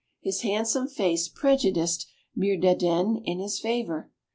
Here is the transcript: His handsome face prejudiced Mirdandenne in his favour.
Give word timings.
His 0.19 0.41
handsome 0.41 0.87
face 0.87 1.27
prejudiced 1.27 2.07
Mirdandenne 2.35 3.21
in 3.23 3.37
his 3.37 3.59
favour. 3.59 4.09